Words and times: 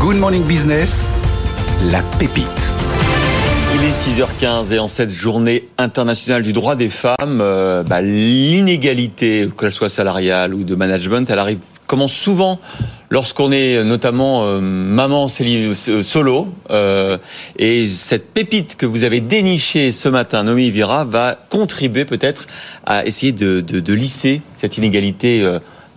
Good 0.00 0.16
Morning 0.16 0.44
Business, 0.44 1.10
la 1.90 2.00
pépite. 2.18 2.72
Il 3.74 3.84
est 3.84 3.92
6h15 3.92 4.72
et 4.72 4.78
en 4.78 4.88
cette 4.88 5.10
journée 5.10 5.68
internationale 5.76 6.42
du 6.42 6.54
droit 6.54 6.74
des 6.74 6.88
femmes, 6.88 7.40
euh, 7.42 7.82
bah, 7.82 8.00
l'inégalité, 8.00 9.46
qu'elle 9.58 9.72
soit 9.72 9.90
salariale 9.90 10.54
ou 10.54 10.64
de 10.64 10.74
management, 10.74 11.28
elle 11.28 11.38
arrive 11.38 11.58
commence 11.86 12.14
souvent 12.14 12.60
lorsqu'on 13.10 13.52
est 13.52 13.84
notamment 13.84 14.44
euh, 14.44 14.60
maman 14.60 15.26
euh, 15.38 16.02
solo. 16.02 16.48
et 17.58 17.88
cette 17.88 18.32
pépite 18.32 18.76
que 18.76 18.86
vous 18.86 19.04
avez 19.04 19.20
dénichée 19.20 19.92
ce 19.92 20.08
matin, 20.08 20.44
Nomi 20.44 20.70
Vira, 20.70 21.04
va 21.04 21.36
contribuer 21.50 22.06
peut-être 22.06 22.46
à 22.86 23.04
essayer 23.04 23.32
de 23.32 23.92
lisser 23.92 24.40
cette 24.56 24.78
inégalité 24.78 25.46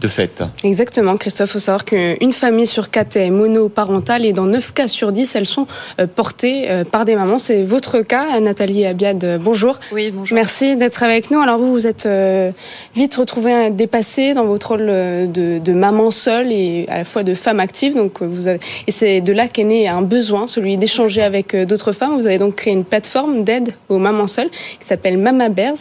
de 0.03 0.07
fait. 0.09 0.43
Exactement, 0.63 1.15
Christophe. 1.15 1.49
Il 1.49 1.53
faut 1.53 1.59
savoir 1.59 1.85
qu'une 1.85 2.33
famille 2.33 2.67
sur 2.67 2.89
quatre 2.89 3.15
est 3.15 3.29
monoparentale 3.29 4.25
et 4.25 4.33
dans 4.33 4.45
9 4.45 4.73
cas 4.73 4.87
sur 4.89 5.13
10, 5.13 5.35
elles 5.35 5.45
sont 5.45 5.65
euh, 5.99 6.07
portées 6.07 6.69
euh, 6.69 6.83
par 6.83 7.05
des 7.05 7.15
mamans. 7.15 7.37
C'est 7.37 7.63
votre 7.63 8.01
cas, 8.01 8.39
Nathalie 8.41 8.85
Abiad. 8.85 9.39
Bonjour. 9.41 9.79
Oui, 9.93 10.11
bonjour. 10.11 10.35
Merci 10.35 10.75
d'être 10.75 11.03
avec 11.03 11.31
nous. 11.31 11.39
Alors 11.39 11.57
vous, 11.57 11.71
vous 11.71 11.87
êtes 11.87 12.05
euh, 12.05 12.51
vite 12.95 13.15
retrouvée 13.15 13.71
dépassée 13.71 14.33
dans 14.33 14.45
votre 14.45 14.71
rôle 14.71 14.87
de, 14.87 15.73
maman 15.73 16.11
seule 16.11 16.51
et 16.51 16.85
à 16.89 16.97
la 16.99 17.05
fois 17.05 17.23
de 17.23 17.33
femme 17.33 17.61
active. 17.61 17.95
Donc 17.95 18.21
vous 18.21 18.47
avez... 18.47 18.59
Et 18.87 18.91
c'est 18.91 19.21
de 19.21 19.31
là 19.31 19.47
qu'est 19.47 19.63
né 19.63 19.87
un 19.87 20.01
besoin, 20.01 20.47
celui 20.47 20.75
d'échanger 20.75 21.21
avec 21.21 21.55
d'autres 21.55 21.93
femmes. 21.93 22.19
Vous 22.19 22.27
avez 22.27 22.39
donc 22.39 22.55
créé 22.55 22.73
une 22.73 22.85
plateforme 22.85 23.45
d'aide 23.45 23.73
aux 23.87 23.99
mamans 23.99 24.27
seules 24.27 24.49
qui 24.49 24.85
s'appelle 24.85 25.17
Mama 25.17 25.47
Bears. 25.47 25.77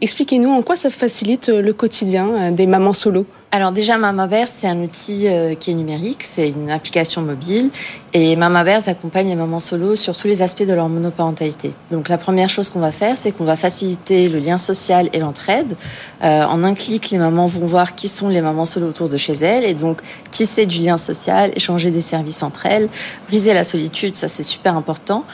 Expliquez-nous 0.00 0.50
en 0.50 0.62
quoi 0.62 0.76
ça 0.76 0.90
facilite 0.90 1.48
le 1.48 1.72
quotidien 1.74 2.50
des 2.52 2.66
mamans 2.66 2.94
solo. 2.94 3.26
Alors 3.52 3.72
déjà, 3.72 3.96
Mamaverse, 3.96 4.50
c'est 4.50 4.66
un 4.66 4.82
outil 4.82 5.28
euh, 5.28 5.54
qui 5.54 5.70
est 5.70 5.74
numérique, 5.74 6.22
c'est 6.24 6.50
une 6.50 6.70
application 6.70 7.22
mobile 7.22 7.70
et 8.18 8.34
Mamaverse 8.34 8.88
accompagne 8.88 9.28
les 9.28 9.34
mamans 9.34 9.60
solo 9.60 9.94
sur 9.94 10.16
tous 10.16 10.26
les 10.26 10.40
aspects 10.40 10.62
de 10.62 10.72
leur 10.72 10.88
monoparentalité. 10.88 11.72
Donc 11.90 12.08
la 12.08 12.16
première 12.16 12.48
chose 12.48 12.70
qu'on 12.70 12.80
va 12.80 12.90
faire, 12.90 13.14
c'est 13.18 13.30
qu'on 13.30 13.44
va 13.44 13.56
faciliter 13.56 14.30
le 14.30 14.38
lien 14.38 14.56
social 14.56 15.10
et 15.12 15.18
l'entraide. 15.18 15.76
Euh, 16.24 16.44
en 16.44 16.64
un 16.64 16.72
clic, 16.72 17.10
les 17.10 17.18
mamans 17.18 17.44
vont 17.44 17.66
voir 17.66 17.94
qui 17.94 18.08
sont 18.08 18.30
les 18.30 18.40
mamans 18.40 18.64
solo 18.64 18.88
autour 18.88 19.10
de 19.10 19.18
chez 19.18 19.34
elles 19.34 19.64
et 19.64 19.74
donc 19.74 19.98
tisser 20.30 20.64
du 20.64 20.80
lien 20.80 20.96
social, 20.96 21.52
échanger 21.56 21.90
des 21.90 22.00
services 22.00 22.42
entre 22.42 22.64
elles, 22.64 22.88
briser 23.28 23.52
la 23.52 23.64
solitude, 23.64 24.16
ça 24.16 24.28
c'est 24.28 24.42
super 24.42 24.76
important. 24.76 25.24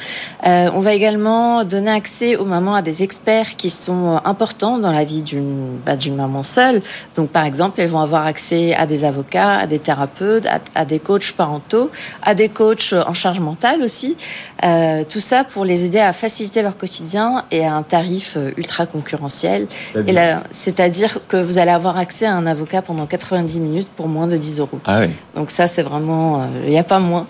Euh, 0.45 0.69
on 0.75 0.81
va 0.81 0.93
également 0.93 1.63
donner 1.63 1.93
accès 1.93 2.35
aux 2.35 2.45
mamans 2.45 2.75
à 2.75 2.83
des 2.83 3.05
experts 3.05 3.55
qui 3.57 3.71
sont 3.71 4.21
importants 4.25 4.79
dans 4.79 4.91
la 4.91 5.05
vie 5.05 5.23
d'une 5.23 5.79
bah, 5.87 5.95
maman 6.17 6.43
seule. 6.43 6.83
Donc 7.15 7.31
par 7.31 7.45
exemple, 7.45 7.81
elles 7.81 7.89
vont 7.89 8.01
avoir 8.01 8.27
accès 8.27 8.75
à 8.75 8.87
des 8.87 9.05
avocats, 9.05 9.59
à 9.59 9.67
des 9.67 9.79
thérapeutes, 9.79 10.49
à, 10.75 10.85
des 10.85 10.99
coachs 10.99 11.33
parentaux, 11.33 11.91
à 12.23 12.35
des 12.35 12.49
coachs 12.49 12.72
en 12.93 13.15
charge 13.15 13.41
mentale 13.41 13.83
aussi. 13.83 14.17
Euh, 14.65 15.05
tout 15.09 15.21
ça 15.21 15.45
pour 15.45 15.65
les 15.65 15.85
aider 15.85 15.99
à 15.99 16.13
faciliter 16.13 16.63
leur 16.63 16.77
quotidien 16.77 17.45
et 17.51 17.65
à 17.65 17.75
un 17.75 17.83
tarif 17.83 18.37
euh, 18.37 18.51
ultra 18.57 18.87
concurrentiel. 18.87 19.67
C'est-à-dire 20.51 21.19
que 21.29 21.37
vous 21.37 21.59
allez 21.59 21.71
avoir 21.71 21.97
accès 21.97 22.27
à 22.27 22.35
un 22.35 22.47
avocat 22.47 22.83
pendant 22.83 23.07
90 23.07 23.61
minutes 23.61 23.89
pour 23.97 24.09
moins 24.09 24.27
de 24.27 24.37
10 24.37 24.61
euros. 24.61 24.81
Ah 24.85 25.01
oui. 25.01 25.11
Donc 25.35 25.51
ça, 25.51 25.67
c'est 25.67 25.83
vraiment, 25.83 26.43
euh, 26.43 26.47
il 26.65 26.71
n'y 26.71 26.79
a 26.79 26.85
pas 26.85 26.99
moins. 26.99 27.27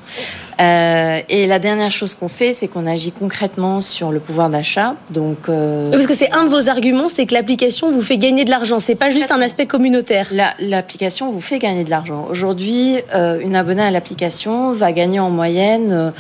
Euh, 0.61 1.21
et 1.29 1.47
la 1.47 1.59
dernière 1.59 1.91
chose 1.91 2.15
qu'on 2.15 2.29
fait, 2.29 2.53
c'est 2.53 2.69
qu'on 2.69 2.87
agit 2.87 3.13
concrètement 3.13 3.81
sur 3.81 4.11
le 4.11 4.21
pouvoir 4.21 4.51
d'achat. 4.51 4.95
Donc, 5.11 5.49
euh... 5.49 5.91
parce 5.91 6.07
que 6.07 6.15
c'est 6.15 6.33
un 6.33 6.45
de 6.45 6.51
vos 6.51 6.69
arguments, 6.69 7.09
c'est 7.09 7.27
que 7.27 7.35
l'application 7.35 7.91
vous 7.91 8.03
fait 8.03 8.19
gagner 8.19 8.45
de 8.45 8.51
l'argent. 8.51 8.79
C'est 8.79 8.95
pas 8.95 9.11
juste 9.11 9.31
un 9.31 9.41
aspect 9.41 9.67
communautaire. 9.67 10.29
L'application 10.61 11.33
vous 11.33 11.41
fait 11.41 11.59
gagner 11.59 11.85
de 11.85 11.91
l'argent. 11.91 12.27
Aujourd'hui, 12.31 12.97
euh, 13.15 13.41
une 13.41 13.57
abonnée 13.57 13.83
à 13.83 13.91
l'application 13.91 14.73
va 14.73 14.93
gagner 14.93 15.21
en 15.21 15.31
moyenne. 15.31 15.93
Euh, 15.93 16.11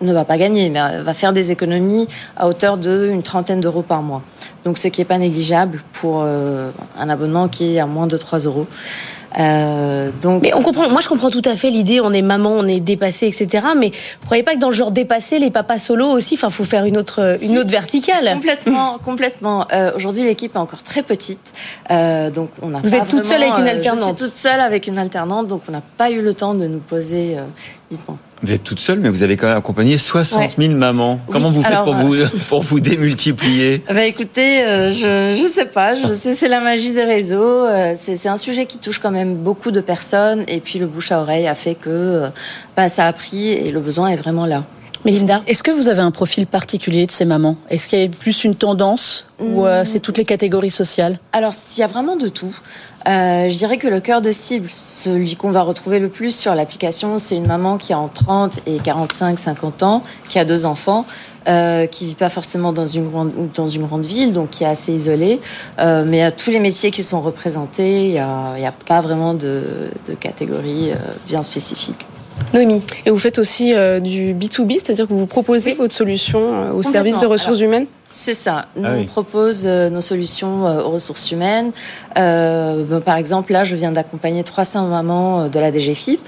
ne 0.00 0.12
va 0.12 0.24
pas 0.24 0.36
gagner, 0.36 0.68
mais 0.68 0.80
va 1.00 1.14
faire 1.14 1.32
des 1.32 1.52
économies 1.52 2.08
à 2.36 2.48
hauteur 2.48 2.76
d'une 2.76 3.22
trentaine 3.22 3.60
d'euros 3.60 3.82
par 3.82 4.02
mois. 4.02 4.22
Donc, 4.64 4.76
ce 4.76 4.88
qui 4.88 5.00
n'est 5.00 5.04
pas 5.04 5.18
négligeable 5.18 5.80
pour 5.92 6.24
un 6.24 7.08
abonnement 7.08 7.46
qui 7.46 7.76
est 7.76 7.78
à 7.78 7.86
moins 7.86 8.08
de 8.08 8.16
3 8.16 8.40
euros. 8.40 8.66
Euh, 9.38 10.10
donc, 10.20 10.42
mais 10.42 10.54
on 10.54 10.62
comprend. 10.62 10.88
Moi, 10.88 11.00
je 11.00 11.08
comprends 11.08 11.30
tout 11.30 11.42
à 11.44 11.56
fait 11.56 11.70
l'idée. 11.70 12.00
On 12.00 12.12
est 12.12 12.22
maman, 12.22 12.50
on 12.50 12.66
est 12.66 12.80
dépassé, 12.80 13.26
etc. 13.26 13.66
Mais 13.76 13.88
vous 13.88 14.26
croyez 14.26 14.42
pas 14.42 14.54
que 14.54 14.58
dans 14.58 14.68
le 14.68 14.74
genre 14.74 14.90
dépassé, 14.90 15.38
les 15.38 15.50
papas 15.50 15.78
solo 15.78 16.08
aussi, 16.08 16.34
enfin, 16.34 16.50
faut 16.50 16.64
faire 16.64 16.84
une 16.84 16.96
autre, 16.96 17.38
une 17.42 17.58
autre 17.58 17.70
verticale. 17.70 18.30
Complètement, 18.32 18.98
complètement. 19.04 19.66
Euh, 19.72 19.92
Aujourd'hui, 19.94 20.24
l'équipe 20.24 20.54
est 20.54 20.58
encore 20.58 20.82
très 20.82 21.02
petite, 21.02 21.52
euh, 21.90 22.30
donc 22.30 22.50
on 22.62 22.74
a. 22.74 22.80
Vous 22.80 22.94
êtes 22.94 23.08
toute 23.08 23.24
seule 23.24 23.42
avec 23.42 23.58
une 23.58 23.68
alternante. 23.68 24.00
Euh, 24.00 24.12
je 24.12 24.16
suis 24.16 24.26
toute 24.26 24.34
seule 24.34 24.60
avec 24.60 24.86
une 24.86 24.98
alternante, 24.98 25.46
donc 25.46 25.62
on 25.68 25.72
n'a 25.72 25.82
pas 25.96 26.10
eu 26.10 26.20
le 26.20 26.34
temps 26.34 26.54
de 26.54 26.66
nous 26.66 26.78
poser. 26.78 27.36
Euh, 27.92 27.96
dites-moi. 27.96 28.18
Vous 28.44 28.50
êtes 28.50 28.64
toute 28.64 28.80
seule, 28.80 28.98
mais 28.98 29.08
vous 29.08 29.22
avez 29.22 29.36
quand 29.36 29.46
même 29.46 29.56
accompagné 29.56 29.98
60 29.98 30.56
000 30.58 30.74
mamans. 30.74 31.20
Comment 31.30 31.50
vous 31.50 31.62
faites 31.62 31.84
pour, 31.84 31.94
vous, 31.94 32.14
pour 32.48 32.62
vous 32.62 32.80
démultiplier? 32.80 33.84
Bah 33.88 34.04
Écoutez, 34.04 34.64
euh, 34.64 34.90
je 34.90 35.40
ne 35.40 35.48
sais 35.48 35.66
pas. 35.66 35.94
Je 35.94 36.12
sais, 36.12 36.32
c'est 36.32 36.48
la 36.48 36.60
magie 36.60 36.90
des 36.90 37.04
réseaux. 37.04 37.66
Euh, 37.66 37.92
c'est 37.94 38.26
un 38.28 38.36
sujet 38.36 38.66
qui 38.66 38.78
touche 38.78 38.98
quand 38.98 39.12
même 39.12 39.36
beaucoup 39.36 39.70
de 39.70 39.80
personnes. 39.80 40.44
Et 40.48 40.58
puis 40.58 40.80
le 40.80 40.86
bouche 40.86 41.12
à 41.12 41.20
oreille 41.20 41.46
a 41.46 41.54
fait 41.54 41.76
que 41.76 41.88
euh, 41.88 42.28
bah, 42.76 42.88
ça 42.88 43.06
a 43.06 43.12
pris 43.12 43.50
et 43.50 43.70
le 43.70 43.78
besoin 43.78 44.08
est 44.08 44.16
vraiment 44.16 44.46
là. 44.46 44.64
Mélinda 45.04 45.42
Est-ce 45.46 45.62
que 45.62 45.70
vous 45.70 45.88
avez 45.88 46.00
un 46.00 46.12
profil 46.12 46.46
particulier 46.46 47.06
de 47.06 47.10
ces 47.10 47.24
mamans? 47.24 47.56
Est-ce 47.70 47.88
qu'il 47.88 47.98
y 47.98 48.04
a 48.04 48.08
plus 48.08 48.44
une 48.44 48.54
tendance 48.54 49.26
ou 49.40 49.66
hmm. 49.66 49.84
c'est 49.84 50.00
toutes 50.00 50.18
les 50.18 50.24
catégories 50.24 50.70
sociales? 50.70 51.18
Alors, 51.32 51.52
il 51.76 51.80
y 51.80 51.82
a 51.82 51.88
vraiment 51.88 52.16
de 52.16 52.28
tout. 52.28 52.54
Euh, 53.08 53.48
je 53.48 53.56
dirais 53.56 53.78
que 53.78 53.88
le 53.88 54.00
cœur 54.00 54.22
de 54.22 54.30
cible, 54.30 54.68
celui 54.70 55.34
qu'on 55.34 55.50
va 55.50 55.62
retrouver 55.62 55.98
le 55.98 56.08
plus 56.08 56.34
sur 56.34 56.54
l'application, 56.54 57.18
c'est 57.18 57.36
une 57.36 57.46
maman 57.46 57.78
qui 57.78 57.92
a 57.92 57.98
entre 57.98 58.24
30 58.24 58.60
et 58.66 58.78
45, 58.78 59.38
50 59.38 59.82
ans, 59.82 60.02
qui 60.28 60.38
a 60.38 60.44
deux 60.44 60.66
enfants, 60.66 61.04
euh, 61.48 61.86
qui 61.86 62.06
vit 62.06 62.14
pas 62.14 62.28
forcément 62.28 62.72
dans 62.72 62.86
une 62.86 63.08
grande 63.10 63.32
dans 63.54 63.66
une 63.66 63.86
grande 63.86 64.06
ville, 64.06 64.32
donc 64.32 64.50
qui 64.50 64.62
est 64.62 64.68
assez 64.68 64.92
isolée. 64.92 65.40
Euh, 65.80 66.04
mais 66.06 66.22
à 66.22 66.30
tous 66.30 66.50
les 66.50 66.60
métiers 66.60 66.92
qui 66.92 67.02
sont 67.02 67.20
représentés, 67.20 68.06
il 68.06 68.12
n'y 68.12 68.18
a, 68.18 68.56
y 68.58 68.64
a, 68.64 68.72
pas 68.72 69.00
vraiment 69.00 69.34
de, 69.34 69.64
de 70.08 70.14
catégorie 70.14 70.92
euh, 70.92 70.96
bien 71.26 71.42
spécifique. 71.42 72.06
Noémie, 72.54 72.82
et 73.06 73.10
vous 73.10 73.18
faites 73.18 73.38
aussi 73.38 73.74
euh, 73.74 74.00
du 74.00 74.34
B2B, 74.34 74.74
c'est-à-dire 74.74 75.08
que 75.08 75.12
vous 75.12 75.26
proposez 75.26 75.74
votre 75.74 75.94
solution 75.94 76.54
euh, 76.54 76.72
au 76.72 76.82
service 76.82 77.18
de 77.18 77.26
ressources 77.26 77.60
humaines 77.60 77.86
c'est 78.12 78.34
ça. 78.34 78.66
Nous, 78.76 78.84
ah 78.86 78.94
on 78.98 79.04
propose 79.04 79.64
euh, 79.66 79.88
nos 79.88 80.02
solutions 80.02 80.66
euh, 80.66 80.82
aux 80.82 80.90
ressources 80.90 81.30
humaines. 81.32 81.72
Euh, 82.18 82.84
ben, 82.84 83.00
par 83.00 83.16
exemple, 83.16 83.52
là, 83.52 83.64
je 83.64 83.74
viens 83.74 83.90
d'accompagner 83.90 84.44
300 84.44 84.86
mamans 84.86 85.48
de 85.48 85.58
la 85.58 85.72
DGFIP. 85.72 86.20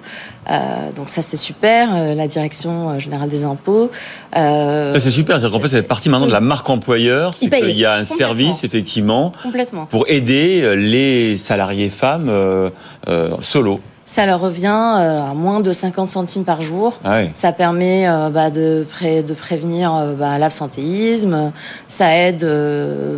donc 0.97 1.09
ça, 1.09 1.21
c'est 1.21 1.37
super. 1.37 2.15
la 2.15 2.27
direction 2.27 2.99
générale 2.99 3.29
des 3.29 3.45
impôts. 3.45 3.91
ça, 4.33 4.99
c'est 4.99 5.11
super. 5.11 5.39
C'est-à-dire 5.39 5.57
qu'en 5.57 5.63
fait, 5.63 5.69
c'est 5.69 5.83
partie 5.83 6.09
maintenant 6.09 6.27
de 6.27 6.33
la 6.33 6.41
marque 6.41 6.69
employeur. 6.71 7.33
Il 7.43 7.79
y 7.79 7.85
a 7.85 7.95
un 7.95 8.05
service, 8.05 8.65
effectivement, 8.65 9.33
Complètement. 9.43 9.85
pour 9.87 10.07
aider 10.09 10.75
les 10.77 11.37
salariés 11.37 11.91
femmes 11.91 12.31
solo 13.41 13.81
ça 14.05 14.27
leur 14.27 14.41
revient 14.41 14.67
euh, 14.67 15.31
à 15.31 15.35
moins 15.35 15.61
de 15.61 15.73
50 15.73 16.09
centimes 16.09 16.45
par 16.45 16.63
jour. 16.63 16.99
Ah 17.05 17.21
ça 17.33 17.53
permet 17.53 18.07
euh, 18.07 18.29
bah, 18.29 18.51
de, 18.51 18.87
de 19.03 19.35
prévenir 19.35 19.95
euh, 19.95 20.15
bah, 20.15 20.39
l'absentéisme, 20.39 21.53
ça 21.89 22.15
aide 22.17 22.47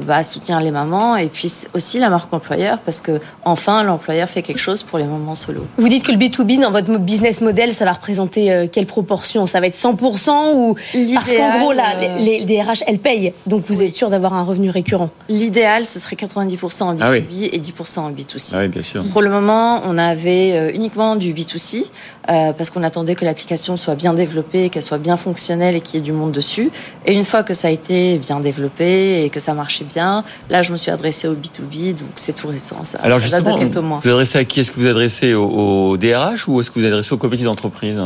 bah, 0.07 0.17
à 0.17 0.23
soutenir 0.23 0.61
les 0.61 0.71
mamans 0.71 1.17
et 1.17 1.27
puis 1.27 1.53
aussi 1.75 1.99
la 1.99 2.09
marque 2.09 2.33
employeur 2.33 2.79
parce 2.79 3.01
que 3.01 3.21
enfin 3.45 3.83
l'employeur 3.83 4.29
fait 4.29 4.43
quelque 4.43 4.59
chose 4.59 4.83
pour 4.83 4.99
les 4.99 5.05
mamans 5.05 5.35
solo. 5.35 5.67
Vous 5.77 5.89
dites 5.89 6.05
que 6.05 6.13
le 6.13 6.19
B2B 6.19 6.61
dans 6.61 6.71
votre 6.71 6.97
business 6.99 7.41
model, 7.41 7.73
ça 7.73 7.85
va 7.85 7.93
représenter 7.93 8.69
quelle 8.73 8.87
proportion? 8.87 9.47
Ça 9.47 9.61
va 9.61 9.67
être 9.67 9.77
100% 9.77 10.55
ou 10.55 10.77
parce 11.15 11.33
qu'en 11.33 11.61
gros 11.61 11.73
là, 11.73 11.95
les, 12.19 12.45
DRH 12.45 12.85
elles 12.87 12.99
payent, 12.99 13.33
donc 13.47 13.65
vous 13.67 13.83
êtes 13.83 13.93
sûr 13.93 14.09
d'avoir 14.09 14.35
un 14.35 14.45
revenu 14.45 14.71
récurrent? 14.71 15.11
L'idéal 15.29 15.85
ce 15.85 15.99
serait 15.99 16.17
90% 16.17 16.83
en 16.85 16.95
B2B 16.95 17.01
ah 17.01 17.17
et 17.17 17.61
10% 17.61 17.99
en 18.01 18.13
B2C. 18.13 18.53
Ah 18.55 18.59
oui, 18.61 18.69
bien 18.69 18.83
sûr. 18.83 19.05
Pour 19.11 19.23
le 19.23 19.31
moment, 19.31 19.83
on 19.85 19.99
avait 19.99 20.76
uniquement 20.77 21.17
du 21.17 21.33
B2C 21.33 21.91
euh, 22.29 22.53
parce 22.53 22.71
qu'on 22.71 22.83
attendait 22.83 23.15
que 23.15 23.25
l'application 23.25 23.77
soit 23.77 23.95
bien 23.95 24.15
développée, 24.15 24.69
qu'elle 24.69 24.83
soit 24.83 24.99
bien 24.99 25.17
fonctionnelle 25.17 25.75
et 25.75 25.81
qu'il 25.81 25.97
y 25.97 25.99
ait 25.99 26.05
du 26.05 26.13
monde 26.13 26.33
dessus. 26.33 26.71
Et 27.05 27.15
une 27.15 27.25
fois 27.25 27.43
que 27.43 27.55
ça 27.55 27.69
a 27.69 27.71
été 27.71 28.19
bien 28.19 28.39
développé 28.41 29.25
et 29.25 29.31
que 29.31 29.41
ça 29.41 29.55
marchait 29.55 29.85
bien, 29.85 30.23
là 30.51 30.63
je 30.63 30.71
me 30.71 30.77
suis 30.77 30.91
adressée 30.91 31.27
au 31.27 31.35
B2B, 31.35 31.97
donc 31.99 32.11
c'est 32.17 32.35
tout 32.35 32.49
récent. 32.49 32.85
Ça, 32.85 32.99
Alors 33.03 33.19
justement, 33.19 33.59
quelques 33.59 33.77
mois. 33.77 34.01
vous 34.03 34.11
adressez 34.11 34.39
à 34.39 34.45
qui? 34.45 34.61
Est-ce 34.61 34.71
que 34.71 34.79
vous 34.79 34.87
adressez 34.87 35.35
au, 35.35 35.97
DRH 35.97 36.49
ou 36.49 36.61
est-ce 36.61 36.71
que 36.71 36.79
vous 36.79 36.87
adressez 36.87 37.13
aux 37.15 37.19
comité 37.19 37.45
d'entreprise 37.45 37.99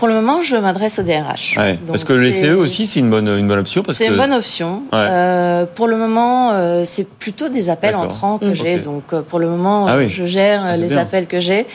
Pour 0.00 0.08
le 0.08 0.14
moment, 0.14 0.40
je 0.40 0.56
m'adresse 0.56 0.98
au 0.98 1.02
DRH. 1.02 1.58
parce 1.86 2.04
que 2.04 2.14
le 2.14 2.32
CE 2.32 2.54
aussi, 2.56 2.86
c'est 2.86 3.00
une 3.00 3.10
bonne, 3.10 3.28
une 3.28 3.46
bonne 3.46 3.58
option. 3.58 3.82
C'est 3.90 4.06
une 4.06 4.16
bonne 4.16 4.32
option. 4.32 4.82
Euh, 4.94 5.66
pour 5.66 5.88
le 5.88 5.98
moment, 5.98 6.52
euh, 6.52 6.84
c'est 6.86 7.06
plutôt 7.06 7.50
des 7.50 7.68
appels 7.68 7.94
entrants 7.94 8.38
que 8.38 8.54
j'ai. 8.54 8.78
Donc 8.78 9.14
pour 9.28 9.38
le 9.38 9.46
moment, 9.46 9.86
ah 9.86 10.08
je 10.08 10.24
gère 10.24 10.62
ah, 10.64 10.78
les 10.78 10.96
appels 10.96 11.26
que 11.26 11.38
j'ai. 11.38 11.66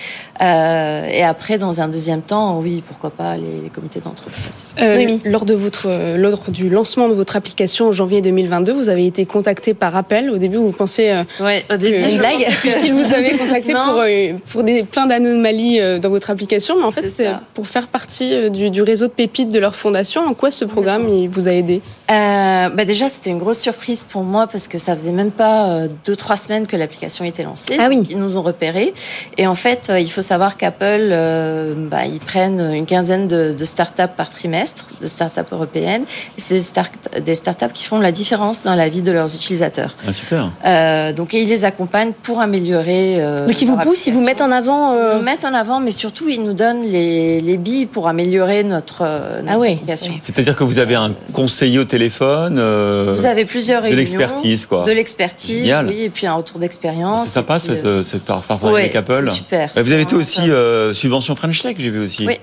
et 0.41 1.23
après, 1.23 1.59
dans 1.59 1.81
un 1.81 1.87
deuxième 1.87 2.23
temps, 2.23 2.59
oui, 2.59 2.81
pourquoi 2.87 3.11
pas 3.11 3.37
les, 3.37 3.69
comités 3.69 3.99
d'entreprise. 3.99 4.65
Euh, 4.81 5.17
lors 5.25 5.45
de 5.45 5.53
votre, 5.53 6.17
lors 6.17 6.49
du 6.49 6.69
lancement 6.69 7.07
de 7.09 7.13
votre 7.13 7.35
application 7.35 7.89
en 7.89 7.91
janvier 7.91 8.23
2022, 8.23 8.73
vous 8.73 8.89
avez 8.89 9.05
été 9.05 9.27
contacté 9.27 9.75
par 9.75 9.95
appel. 9.95 10.31
Au 10.31 10.37
début, 10.37 10.57
vous 10.57 10.71
pensez 10.71 11.11
euh, 11.11 11.23
au 11.71 11.77
début, 11.77 11.99
une 11.99 12.17
blague 12.17 12.47
qu'il 12.81 12.93
vous 12.95 13.13
avait 13.13 13.37
contacté 13.37 13.73
pour, 13.73 13.99
euh, 13.99 14.33
pour 14.51 14.63
des, 14.63 14.83
plein 14.83 15.05
d'anomalies 15.05 15.79
dans 15.99 16.09
votre 16.09 16.31
application, 16.31 16.75
mais 16.79 16.85
en 16.85 16.91
fait, 16.91 17.05
c'est 17.05 17.29
pour 17.53 17.67
faire 17.67 17.87
partie 17.87 18.14
partie 18.15 18.33
euh, 18.33 18.49
du, 18.49 18.69
du 18.69 18.81
réseau 18.81 19.07
de 19.07 19.11
pépites 19.11 19.49
de 19.49 19.59
leur 19.59 19.75
fondation. 19.75 20.21
En 20.21 20.33
quoi 20.33 20.51
ce 20.51 20.65
programme 20.65 21.09
il 21.09 21.27
vous 21.27 21.47
a 21.47 21.51
aidé? 21.51 21.81
Euh, 22.11 22.69
bah 22.69 22.85
déjà, 22.85 23.09
c'était 23.09 23.31
une 23.31 23.39
grosse 23.39 23.57
surprise 23.59 24.05
pour 24.07 24.21
moi 24.23 24.45
parce 24.45 24.67
que 24.67 24.77
ça 24.77 24.93
faisait 24.93 25.11
même 25.11 25.31
pas 25.31 25.69
euh, 25.69 25.87
deux 26.05 26.15
trois 26.15 26.37
semaines 26.37 26.67
que 26.67 26.75
l'application 26.75 27.25
était 27.25 27.43
lancée. 27.43 27.77
Ah 27.79 27.87
oui. 27.89 28.05
Ils 28.11 28.19
nous 28.19 28.37
ont 28.37 28.43
repérés. 28.43 28.93
Et 29.39 29.47
en 29.47 29.55
fait, 29.55 29.87
euh, 29.89 29.99
il 29.99 30.09
faut 30.11 30.21
savoir 30.21 30.55
qu'Apple, 30.55 30.85
euh, 31.11 31.73
bah, 31.89 32.05
ils 32.05 32.19
prennent 32.19 32.59
une 32.61 32.85
quinzaine 32.85 33.27
de, 33.27 33.53
de 33.57 33.65
startups 33.65 34.03
par 34.15 34.29
trimestre, 34.29 34.85
de 35.01 35.07
startups 35.07 35.41
européennes. 35.51 36.03
C'est 36.37 36.53
des, 36.55 36.59
start- 36.61 37.19
des 37.25 37.33
startups 37.33 37.71
qui 37.73 37.85
font 37.85 37.99
la 37.99 38.11
différence 38.11 38.61
dans 38.61 38.75
la 38.75 38.87
vie 38.87 39.01
de 39.01 39.11
leurs 39.11 39.33
utilisateurs. 39.33 39.95
Ah, 40.07 40.13
super. 40.13 40.51
Euh, 40.63 41.11
donc, 41.11 41.33
et 41.33 41.41
ils 41.41 41.49
les 41.49 41.65
accompagnent 41.65 42.13
pour 42.13 42.39
améliorer. 42.39 43.15
euh, 43.19 43.47
Donc 43.47 43.59
ils 43.63 43.67
vous 43.67 43.77
poussent, 43.77 44.05
ils 44.05 44.13
vous 44.13 44.21
mettent 44.23 44.41
en 44.41 44.51
avant. 44.51 44.93
Ils 44.93 45.17
nous 45.17 45.23
mettent 45.23 45.45
en 45.45 45.55
avant, 45.55 45.79
mais 45.79 45.89
surtout, 45.91 46.29
ils 46.29 46.43
nous 46.43 46.53
donnent 46.53 46.83
les, 46.85 47.41
les 47.41 47.57
billes 47.57 47.87
pour 47.87 48.07
améliorer 48.07 48.63
notre, 48.63 49.01
notre 49.41 49.47
Ah 49.49 49.57
ouais. 49.57 49.73
application. 49.73 50.13
C'est-à-dire 50.21 50.55
que 50.55 50.63
vous 50.63 50.77
avez 50.77 50.93
un 50.93 51.11
conseiller 51.33 51.79
au 51.79 51.83
téléphone. 51.83 51.94
Euh, 51.99 53.13
Vous 53.15 53.25
avez 53.25 53.45
plusieurs 53.45 53.81
de 53.81 53.87
réunions. 53.87 53.97
l'expertise, 53.99 54.65
quoi. 54.65 54.83
De 54.83 54.91
l'expertise, 54.91 55.59
Génial. 55.59 55.87
oui, 55.87 56.01
et 56.03 56.09
puis 56.09 56.27
un 56.27 56.33
retour 56.35 56.59
d'expérience. 56.59 57.25
C'est 57.25 57.33
sympa 57.33 57.57
puis, 57.59 57.67
cette, 57.67 57.85
euh, 57.85 57.99
euh, 57.99 58.03
cette 58.03 58.23
par- 58.23 58.41
partenariat 58.41 58.73
ouais, 58.75 58.81
avec 58.81 58.95
Apple. 58.95 59.29
super. 59.29 59.69
Vous 59.75 59.91
avez 59.91 60.01
été 60.01 60.15
aussi 60.15 60.49
euh, 60.51 60.93
subvention 60.93 61.35
French 61.35 61.61
Tech, 61.61 61.75
j'ai 61.77 61.89
vu 61.89 61.99
aussi. 62.03 62.25
Oui. 62.27 62.37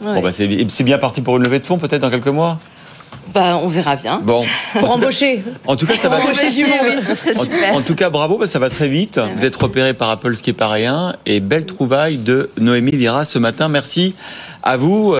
Bon, 0.00 0.20
bah, 0.20 0.30
c'est 0.32 0.84
bien 0.84 0.98
parti 0.98 1.20
pour 1.20 1.36
une 1.36 1.44
levée 1.44 1.60
de 1.60 1.64
fonds 1.64 1.78
peut-être 1.78 2.02
dans 2.02 2.10
quelques 2.10 2.26
mois? 2.26 2.58
Bah, 3.32 3.58
on 3.62 3.66
verra 3.68 3.94
bien. 3.94 4.20
Bon, 4.22 4.44
pour 4.78 4.90
embaucher. 4.90 5.42
en 5.66 5.76
tout 5.76 5.86
cas 5.86 5.94
ça 5.96 6.08
va. 6.08 6.16
Embaucher, 6.18 6.46
oui, 6.48 6.96
ce 7.06 7.14
serait 7.14 7.36
En, 7.36 7.40
super. 7.40 7.74
en 7.74 7.80
tout 7.82 7.94
cas, 7.94 8.10
bravo, 8.10 8.36
bah, 8.36 8.46
ça 8.46 8.58
va 8.58 8.68
très 8.68 8.88
vite. 8.88 9.20
Vous 9.36 9.44
êtes 9.44 9.54
repéré 9.56 9.94
par 9.94 10.10
Apple, 10.10 10.34
ce 10.34 10.42
qui 10.42 10.50
est 10.50 10.54
pas 10.54 10.66
rien. 10.68 11.14
Et 11.24 11.40
belle 11.40 11.64
trouvaille 11.66 12.16
de 12.18 12.50
Noémie 12.58 12.90
Vira 12.96 13.24
ce 13.24 13.38
matin. 13.38 13.68
Merci 13.68 14.14
à 14.62 14.76
vous. 14.76 15.10